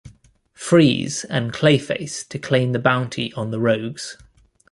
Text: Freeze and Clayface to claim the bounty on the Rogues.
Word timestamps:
Freeze 0.55 1.25
and 1.25 1.53
Clayface 1.53 2.27
to 2.29 2.39
claim 2.39 2.71
the 2.71 2.79
bounty 2.79 3.31
on 3.33 3.51
the 3.51 3.59
Rogues. 3.59 4.17